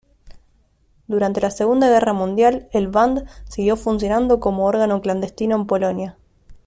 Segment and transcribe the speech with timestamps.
[1.05, 6.17] Durante la Segunda Guerra Mundial, el Bund siguió funcionando como órgano clandestino en Polonia.